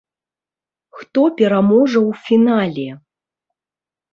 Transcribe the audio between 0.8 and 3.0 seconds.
Хто пераможа ў фінале?